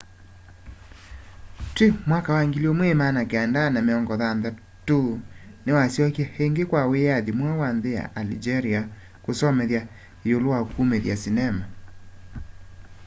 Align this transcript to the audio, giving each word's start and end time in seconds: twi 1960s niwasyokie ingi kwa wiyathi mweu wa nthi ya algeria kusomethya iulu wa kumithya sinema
twi 1.75 1.87
1960s 2.09 4.51
niwasyokie 5.65 6.25
ingi 6.45 6.63
kwa 6.69 6.81
wiyathi 6.91 7.31
mweu 7.37 7.57
wa 7.61 7.69
nthi 7.75 7.89
ya 7.97 8.03
algeria 8.19 8.81
kusomethya 9.23 9.81
iulu 10.29 10.47
wa 10.55 10.59
kumithya 10.73 11.15
sinema 11.23 11.65